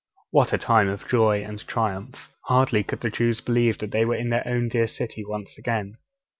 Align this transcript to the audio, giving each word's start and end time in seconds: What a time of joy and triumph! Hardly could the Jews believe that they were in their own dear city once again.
What 0.31 0.51
a 0.51 0.57
time 0.57 0.87
of 0.89 1.07
joy 1.07 1.43
and 1.43 1.59
triumph! 1.67 2.31
Hardly 2.45 2.83
could 2.83 3.01
the 3.01 3.11
Jews 3.11 3.39
believe 3.39 3.77
that 3.77 3.91
they 3.91 4.03
were 4.03 4.15
in 4.15 4.29
their 4.31 4.41
own 4.47 4.67
dear 4.67 4.87
city 4.87 5.23
once 5.23 5.59
again. 5.59 5.97